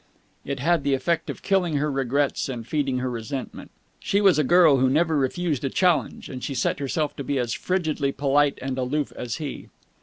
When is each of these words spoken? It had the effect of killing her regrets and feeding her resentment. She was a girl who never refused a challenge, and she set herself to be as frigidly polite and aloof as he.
It 0.43 0.59
had 0.59 0.81
the 0.83 0.95
effect 0.95 1.29
of 1.29 1.43
killing 1.43 1.75
her 1.75 1.91
regrets 1.91 2.49
and 2.49 2.65
feeding 2.65 2.97
her 2.97 3.09
resentment. 3.11 3.69
She 3.99 4.19
was 4.19 4.39
a 4.39 4.43
girl 4.43 4.77
who 4.77 4.89
never 4.89 5.15
refused 5.15 5.63
a 5.63 5.69
challenge, 5.69 6.27
and 6.27 6.43
she 6.43 6.55
set 6.55 6.79
herself 6.79 7.15
to 7.17 7.23
be 7.23 7.37
as 7.37 7.53
frigidly 7.53 8.11
polite 8.11 8.57
and 8.63 8.79
aloof 8.79 9.11
as 9.15 9.35
he. 9.35 9.67